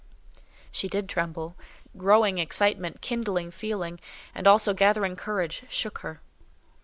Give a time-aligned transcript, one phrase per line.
[0.71, 1.55] She did tremble:
[1.95, 3.99] growing excitement, kindling feeling,
[4.33, 6.21] and also gathering courage, shook her.